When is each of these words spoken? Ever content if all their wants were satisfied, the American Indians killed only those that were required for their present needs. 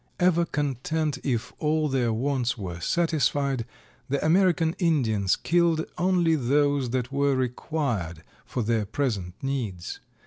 Ever 0.19 0.45
content 0.45 1.19
if 1.23 1.53
all 1.59 1.87
their 1.87 2.11
wants 2.11 2.57
were 2.57 2.79
satisfied, 2.79 3.65
the 4.09 4.25
American 4.25 4.73
Indians 4.79 5.35
killed 5.35 5.85
only 5.95 6.35
those 6.35 6.89
that 6.89 7.11
were 7.11 7.35
required 7.35 8.23
for 8.43 8.63
their 8.63 8.87
present 8.87 9.35
needs. 9.43 9.99